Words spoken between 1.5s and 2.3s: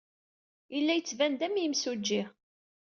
yemsujji.